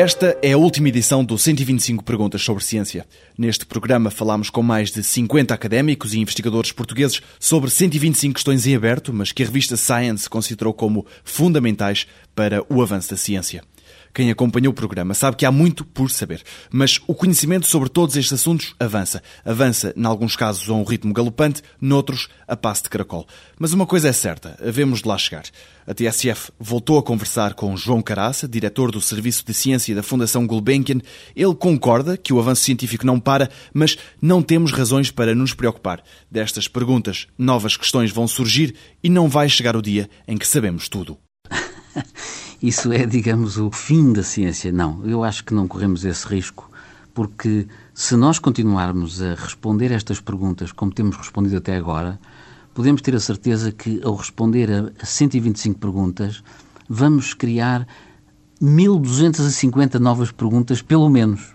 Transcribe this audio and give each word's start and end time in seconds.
Esta 0.00 0.38
é 0.40 0.52
a 0.52 0.56
última 0.56 0.90
edição 0.90 1.24
do 1.24 1.36
125 1.36 2.04
Perguntas 2.04 2.40
sobre 2.40 2.62
Ciência. 2.62 3.04
Neste 3.36 3.66
programa 3.66 4.12
falamos 4.12 4.48
com 4.48 4.62
mais 4.62 4.92
de 4.92 5.02
50 5.02 5.52
académicos 5.52 6.14
e 6.14 6.20
investigadores 6.20 6.70
portugueses 6.70 7.20
sobre 7.40 7.68
125 7.68 8.34
questões 8.34 8.64
em 8.64 8.76
aberto, 8.76 9.12
mas 9.12 9.32
que 9.32 9.42
a 9.42 9.46
revista 9.46 9.76
Science 9.76 10.30
considerou 10.30 10.72
como 10.72 11.04
fundamentais 11.24 12.06
para 12.32 12.64
o 12.72 12.80
avanço 12.80 13.10
da 13.10 13.16
ciência. 13.16 13.64
Quem 14.14 14.30
acompanhou 14.30 14.72
o 14.72 14.74
programa 14.74 15.14
sabe 15.14 15.36
que 15.36 15.46
há 15.46 15.52
muito 15.52 15.84
por 15.84 16.10
saber, 16.10 16.42
mas 16.70 17.00
o 17.06 17.14
conhecimento 17.14 17.66
sobre 17.66 17.88
todos 17.88 18.16
estes 18.16 18.32
assuntos 18.32 18.74
avança. 18.80 19.22
Avança, 19.44 19.94
em 19.96 20.04
alguns 20.04 20.34
casos, 20.34 20.68
a 20.68 20.72
um 20.72 20.82
ritmo 20.82 21.12
galopante, 21.12 21.62
noutros, 21.80 22.28
a 22.46 22.56
passo 22.56 22.84
de 22.84 22.90
caracol. 22.90 23.26
Mas 23.58 23.72
uma 23.72 23.86
coisa 23.86 24.08
é 24.08 24.12
certa, 24.12 24.58
havemos 24.60 25.02
de 25.02 25.08
lá 25.08 25.16
chegar. 25.16 25.44
A 25.86 25.94
TSF 25.94 26.52
voltou 26.58 26.98
a 26.98 27.02
conversar 27.02 27.54
com 27.54 27.76
João 27.76 28.02
Caraça, 28.02 28.46
diretor 28.46 28.90
do 28.90 29.00
Serviço 29.00 29.44
de 29.46 29.54
Ciência 29.54 29.94
da 29.94 30.02
Fundação 30.02 30.46
Gulbenkian. 30.46 31.00
Ele 31.34 31.54
concorda 31.54 32.16
que 32.16 32.32
o 32.32 32.38
avanço 32.38 32.62
científico 32.62 33.06
não 33.06 33.18
para, 33.18 33.48
mas 33.72 33.96
não 34.20 34.42
temos 34.42 34.70
razões 34.70 35.10
para 35.10 35.34
nos 35.34 35.54
preocupar. 35.54 36.02
Destas 36.30 36.68
perguntas, 36.68 37.26
novas 37.38 37.76
questões 37.76 38.10
vão 38.10 38.28
surgir 38.28 38.74
e 39.02 39.08
não 39.08 39.28
vai 39.28 39.48
chegar 39.48 39.76
o 39.76 39.82
dia 39.82 40.10
em 40.26 40.36
que 40.36 40.46
sabemos 40.46 40.88
tudo. 40.88 41.18
isso 42.62 42.92
é, 42.92 43.06
digamos, 43.06 43.58
o 43.58 43.70
fim 43.70 44.12
da 44.12 44.22
ciência. 44.22 44.72
Não, 44.72 45.04
eu 45.04 45.24
acho 45.24 45.44
que 45.44 45.54
não 45.54 45.68
corremos 45.68 46.04
esse 46.04 46.26
risco, 46.26 46.70
porque 47.14 47.66
se 47.94 48.16
nós 48.16 48.38
continuarmos 48.38 49.20
a 49.22 49.34
responder 49.34 49.90
estas 49.92 50.20
perguntas 50.20 50.72
como 50.72 50.92
temos 50.92 51.16
respondido 51.16 51.56
até 51.56 51.76
agora, 51.76 52.18
podemos 52.74 53.02
ter 53.02 53.14
a 53.14 53.20
certeza 53.20 53.72
que, 53.72 54.00
ao 54.04 54.14
responder 54.14 54.70
a 55.00 55.04
125 55.04 55.78
perguntas, 55.78 56.42
vamos 56.88 57.34
criar 57.34 57.86
1250 58.60 59.98
novas 59.98 60.32
perguntas, 60.32 60.82
pelo 60.82 61.08
menos. 61.08 61.54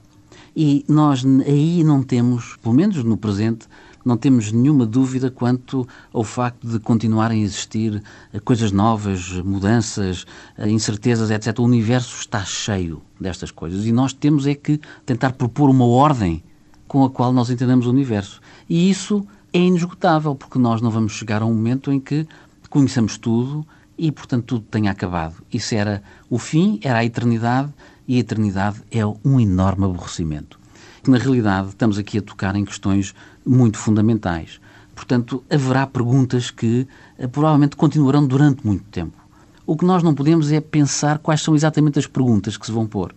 E 0.56 0.86
nós 0.88 1.26
aí 1.46 1.84
não 1.84 2.04
temos, 2.04 2.58
pelo 2.58 2.76
menos 2.76 3.04
no 3.04 3.18
presente, 3.18 3.68
não 4.04 4.18
temos 4.18 4.52
nenhuma 4.52 4.86
dúvida 4.86 5.32
quanto 5.32 5.88
ao 6.12 6.24
facto 6.24 6.68
de 6.68 6.80
continuarem 6.80 7.42
a 7.42 7.46
existir 7.46 8.04
eh, 8.32 8.40
coisas 8.40 8.72
novas, 8.72 9.32
mudanças, 9.42 10.26
eh, 10.58 10.70
incertezas, 10.70 11.32
etc. 11.32 11.60
O 11.60 11.64
universo 11.64 12.20
está 12.20 12.44
cheio 12.44 13.02
destas 13.20 13.52
coisas 13.52 13.86
e 13.86 13.92
nós 13.92 14.14
temos 14.14 14.46
é 14.48 14.56
que 14.56 14.80
tentar 15.06 15.34
propor 15.34 15.70
uma 15.70 15.86
ordem 15.86 16.44
com 16.88 17.04
a 17.04 17.10
qual 17.10 17.34
nós 17.34 17.50
entendemos 17.50 17.88
o 17.88 17.90
universo. 17.90 18.42
E 18.70 18.90
isso 18.90 19.26
é 19.52 19.60
inesgotável, 19.60 20.36
porque 20.36 20.60
nós 20.60 20.82
não 20.82 20.92
vamos 20.92 21.14
chegar 21.14 21.42
a 21.42 21.46
um 21.46 21.54
momento 21.54 21.92
em 21.92 22.00
que 22.00 22.28
conheçamos 22.70 23.18
tudo 23.18 23.66
e, 23.98 24.12
portanto, 24.12 24.46
tudo 24.46 24.66
tenha 24.70 24.92
acabado. 24.92 25.36
Isso 25.52 25.76
era 25.76 26.04
o 26.30 26.38
fim, 26.38 26.80
era 26.84 27.00
a 27.00 27.06
eternidade, 27.06 27.72
e 28.08 28.18
a 28.18 28.20
eternidade 28.20 28.82
é 28.92 29.06
um 29.06 29.40
enorme 29.40 29.86
aborrecimento. 29.86 30.60
Na 31.06 31.18
realidade, 31.18 31.70
estamos 31.70 31.98
aqui 31.98 32.18
a 32.18 32.22
tocar 32.22 32.56
em 32.56 32.64
questões 32.64 33.14
muito 33.46 33.78
fundamentais. 33.78 34.62
Portanto, 34.96 35.44
haverá 35.50 35.86
perguntas 35.86 36.50
que 36.50 36.88
eh, 37.18 37.28
provavelmente 37.28 37.76
continuarão 37.76 38.26
durante 38.26 38.66
muito 38.66 38.86
tempo. 38.86 39.18
O 39.66 39.76
que 39.76 39.84
nós 39.84 40.02
não 40.02 40.16
podemos 40.16 40.50
é 40.50 40.62
pensar 40.62 41.18
quais 41.18 41.42
são 41.42 41.56
exatamente 41.56 42.00
as 42.00 42.08
perguntas 42.08 42.56
que 42.56 42.66
se 42.66 42.72
vão 42.72 42.88
pôr. 42.88 43.14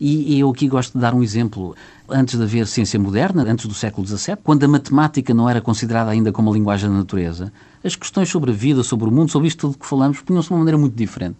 E 0.00 0.38
eu 0.38 0.50
aqui 0.50 0.68
gosto 0.68 0.92
de 0.94 1.00
dar 1.00 1.12
um 1.12 1.22
exemplo. 1.22 1.74
Antes 2.08 2.36
de 2.36 2.42
haver 2.42 2.66
ciência 2.66 2.98
moderna, 2.98 3.42
antes 3.42 3.66
do 3.66 3.74
século 3.74 4.06
XVII, 4.06 4.36
quando 4.42 4.64
a 4.64 4.68
matemática 4.68 5.34
não 5.34 5.48
era 5.48 5.60
considerada 5.60 6.10
ainda 6.10 6.32
como 6.32 6.50
a 6.50 6.54
linguagem 6.54 6.88
da 6.88 6.96
natureza, 6.96 7.52
as 7.84 7.94
questões 7.94 8.30
sobre 8.30 8.50
a 8.50 8.54
vida, 8.54 8.82
sobre 8.82 9.08
o 9.08 9.12
mundo, 9.12 9.30
sobre 9.30 9.46
isto 9.46 9.68
tudo 9.68 9.78
que 9.78 9.86
falamos, 9.86 10.20
punham-se 10.22 10.48
de 10.48 10.54
uma 10.54 10.60
maneira 10.60 10.78
muito 10.78 10.96
diferente. 10.96 11.38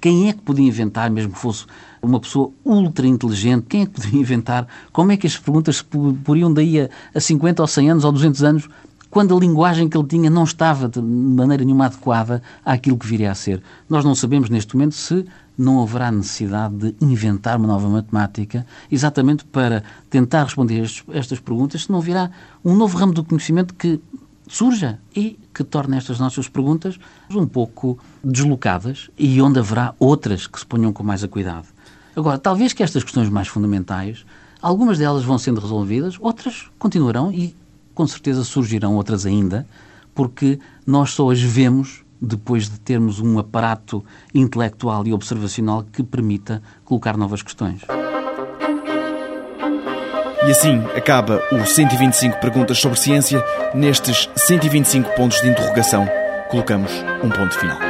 Quem 0.00 0.28
é 0.28 0.32
que 0.32 0.40
podia 0.40 0.66
inventar, 0.66 1.10
mesmo 1.10 1.32
que 1.32 1.38
fosse 1.38 1.66
uma 2.02 2.18
pessoa 2.18 2.50
ultra 2.64 3.06
inteligente, 3.06 3.66
quem 3.68 3.82
é 3.82 3.86
que 3.86 3.92
podia 3.92 4.18
inventar? 4.20 4.66
Como 4.92 5.12
é 5.12 5.16
que 5.16 5.26
as 5.26 5.36
perguntas 5.36 5.76
se 5.76 5.84
poriam 5.84 6.52
daí 6.52 6.80
a, 6.80 6.88
a 7.14 7.20
50 7.20 7.62
ou 7.62 7.68
100 7.68 7.90
anos 7.90 8.04
ou 8.04 8.12
200 8.12 8.42
anos, 8.42 8.68
quando 9.10 9.36
a 9.36 9.40
linguagem 9.40 9.88
que 9.88 9.96
ele 9.98 10.06
tinha 10.06 10.30
não 10.30 10.44
estava 10.44 10.88
de 10.88 11.02
maneira 11.02 11.64
nenhuma 11.64 11.86
adequada 11.86 12.40
àquilo 12.64 12.96
que 12.96 13.06
viria 13.06 13.32
a 13.32 13.34
ser? 13.34 13.60
Nós 13.88 14.04
não 14.04 14.14
sabemos 14.14 14.48
neste 14.48 14.74
momento 14.74 14.94
se 14.94 15.26
não 15.58 15.82
haverá 15.82 16.10
necessidade 16.10 16.74
de 16.76 16.94
inventar 17.00 17.58
uma 17.58 17.66
nova 17.66 17.88
matemática 17.88 18.64
exatamente 18.90 19.44
para 19.44 19.82
tentar 20.08 20.44
responder 20.44 20.80
a 20.80 21.18
estas 21.18 21.38
perguntas, 21.38 21.82
se 21.82 21.92
não 21.92 22.00
virá 22.00 22.30
um 22.64 22.74
novo 22.74 22.96
ramo 22.96 23.12
do 23.12 23.22
conhecimento 23.24 23.74
que 23.74 24.00
surja 24.50 24.98
e 25.14 25.38
que 25.54 25.62
torne 25.62 25.96
estas 25.96 26.18
nossas 26.18 26.48
perguntas 26.48 26.98
um 27.30 27.46
pouco 27.46 27.98
deslocadas 28.22 29.08
e 29.16 29.40
onde 29.40 29.60
haverá 29.60 29.94
outras 29.98 30.48
que 30.48 30.58
se 30.58 30.66
ponham 30.66 30.92
com 30.92 31.04
mais 31.04 31.22
a 31.22 31.28
cuidado. 31.28 31.68
Agora, 32.16 32.36
talvez 32.36 32.72
que 32.72 32.82
estas 32.82 33.04
questões 33.04 33.28
mais 33.28 33.46
fundamentais, 33.46 34.26
algumas 34.60 34.98
delas 34.98 35.22
vão 35.22 35.38
sendo 35.38 35.60
resolvidas, 35.60 36.16
outras 36.20 36.68
continuarão 36.78 37.32
e 37.32 37.54
com 37.94 38.06
certeza 38.06 38.42
surgirão 38.42 38.96
outras 38.96 39.24
ainda, 39.24 39.66
porque 40.14 40.58
nós 40.84 41.10
só 41.10 41.30
as 41.30 41.40
vemos 41.40 42.02
depois 42.20 42.68
de 42.68 42.78
termos 42.80 43.20
um 43.20 43.38
aparato 43.38 44.04
intelectual 44.34 45.06
e 45.06 45.12
observacional 45.12 45.84
que 45.90 46.02
permita 46.02 46.60
colocar 46.84 47.16
novas 47.16 47.40
questões. 47.40 47.82
E 50.50 50.52
assim 50.52 50.84
acaba 50.96 51.40
o 51.52 51.64
125 51.64 52.40
Perguntas 52.40 52.76
sobre 52.80 52.98
Ciência. 52.98 53.40
Nestes 53.72 54.28
125 54.34 55.14
pontos 55.14 55.40
de 55.40 55.48
interrogação, 55.48 56.08
colocamos 56.48 56.90
um 57.22 57.28
ponto 57.30 57.56
final. 57.56 57.89